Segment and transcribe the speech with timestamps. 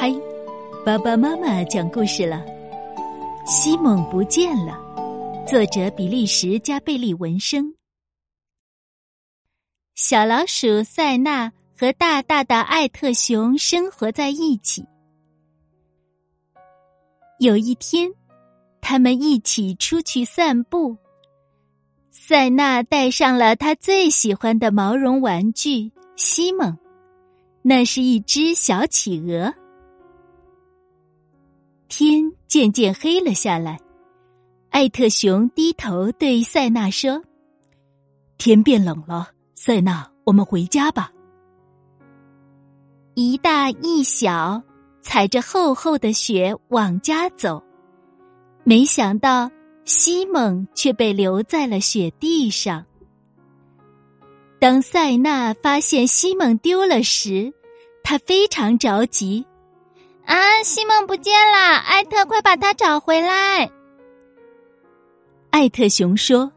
[0.00, 0.10] 嗨，
[0.82, 2.42] 爸爸妈妈讲故事了。
[3.44, 4.80] 西蒙不见了。
[5.46, 7.74] 作者：比利时加贝利文生。
[9.94, 14.82] 小老鼠塞纳和大大的艾特熊生活在一起。
[17.38, 18.10] 有一天，
[18.80, 20.96] 他们一起出去散步。
[22.10, 26.74] 塞纳带上了他最喜欢的毛绒玩具西蒙，
[27.60, 29.52] 那是一只小企鹅。
[31.90, 33.80] 天渐渐黑了下来，
[34.70, 37.20] 艾特熊低头对塞纳说
[38.38, 41.10] ：“天变冷了，塞纳，我们回家吧。”
[43.14, 44.62] 一大一小
[45.02, 47.60] 踩着厚厚的雪往家走，
[48.62, 49.50] 没想到
[49.84, 52.86] 西蒙却被留在了雪地上。
[54.60, 57.52] 当塞纳发现西蒙丢了时，
[58.04, 59.44] 他非常着急。
[60.30, 60.62] 啊！
[60.62, 63.68] 西蒙不见了，艾特，快把他找回来！
[65.50, 66.52] 艾特熊说：“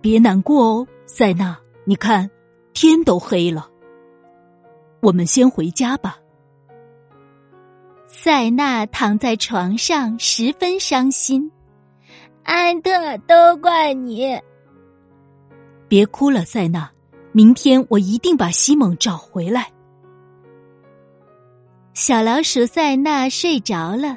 [0.00, 2.30] 别难过哦，塞纳，你看，
[2.72, 3.68] 天都黑了，
[5.00, 6.18] 我们先回家吧。”
[8.06, 11.50] 塞纳躺在床上，十分伤心。
[12.44, 14.40] 艾特，都怪你！
[15.88, 16.88] 别哭了，塞纳，
[17.32, 19.72] 明天我一定把西蒙找回来。
[21.94, 24.16] 小老鼠塞纳睡着了，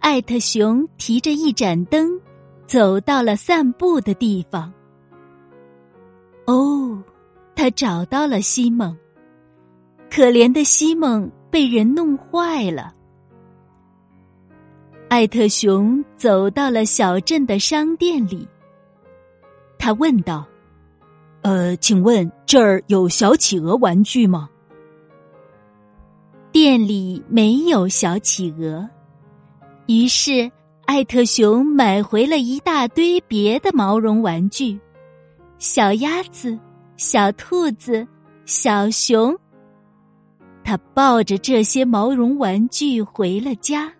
[0.00, 2.20] 艾特熊提着一盏灯，
[2.66, 4.70] 走到了散步的地方。
[6.44, 7.00] 哦，
[7.54, 8.98] 他找到了西蒙。
[10.10, 12.92] 可怜的西蒙被人弄坏了。
[15.08, 18.46] 艾特熊走到了小镇的商店里，
[19.78, 20.44] 他问道
[21.42, 24.48] ：“呃，请问这儿有小企鹅玩具吗？”
[26.52, 28.86] 店里没有小企鹅，
[29.86, 30.52] 于是
[30.84, 34.78] 艾特熊买回了一大堆别的毛绒玩具：
[35.58, 36.58] 小鸭子、
[36.98, 38.06] 小兔子、
[38.44, 39.34] 小熊。
[40.62, 43.90] 他抱着这些毛绒玩具回了家。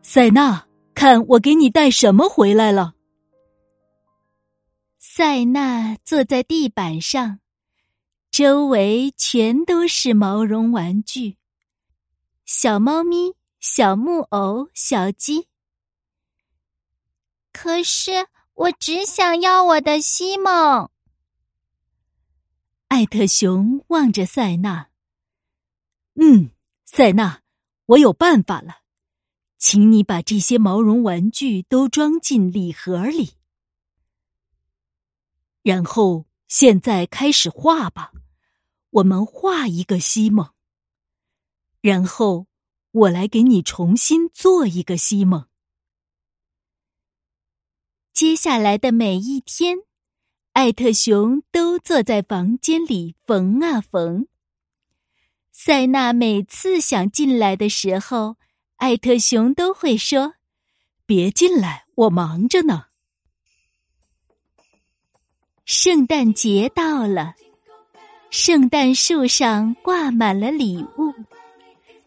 [0.00, 2.94] 塞纳，看我给你带什么回来了。
[4.98, 7.40] 塞纳坐在地板上。
[8.38, 11.38] 周围全都是毛绒玩具，
[12.44, 15.48] 小猫咪、小木偶、小鸡。
[17.52, 20.88] 可是我只想要我的西蒙。
[22.86, 24.90] 艾特熊望着塞纳，
[26.14, 26.52] 嗯，
[26.84, 27.42] 塞纳，
[27.86, 28.82] 我有办法了，
[29.58, 33.32] 请你把这些毛绒玩具都装进礼盒里，
[35.62, 38.12] 然后现在开始画吧。
[38.90, 40.50] 我们画一个西蒙，
[41.80, 42.46] 然后
[42.90, 45.46] 我来给你重新做一个西蒙。
[48.12, 49.78] 接下来的每一天，
[50.52, 54.26] 艾特熊都坐在房间里缝啊缝。
[55.52, 58.36] 塞纳每次想进来的时候，
[58.76, 60.34] 艾特熊都会说
[61.04, 62.86] ：“别进来，我忙着呢。”
[65.66, 67.34] 圣诞节到了。
[68.30, 71.14] 圣诞树上挂满了礼物，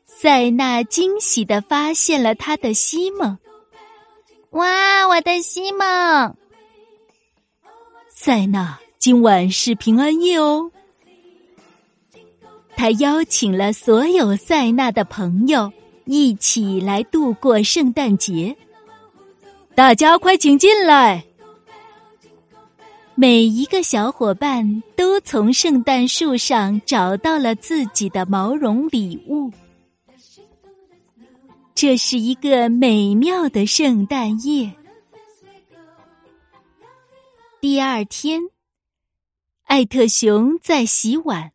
[0.06, 3.38] 塞纳惊喜的发现了他的西蒙。
[4.52, 6.36] 哇，我的西蒙！
[8.10, 10.72] 塞纳，今晚是平安夜哦。
[12.76, 15.72] 他邀请了所有塞纳的朋友
[16.06, 18.56] 一起来度过圣诞节。
[19.74, 21.24] 大家快请进来。
[23.22, 29.52] 每一个小伙伴都从圣诞树上找到了自己的毛绒礼物。
[31.76, 34.74] 这是一个美妙的圣诞夜。
[37.60, 38.42] 第二天，
[39.66, 41.52] 艾特熊在洗碗，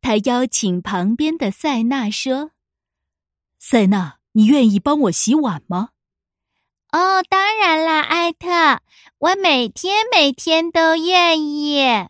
[0.00, 2.52] 他邀请旁边的塞纳说
[3.58, 5.88] ：“塞纳，你愿意帮我洗碗吗？”
[6.90, 8.78] 哦，当然啦，艾特，
[9.18, 12.08] 我每天每天都愿意。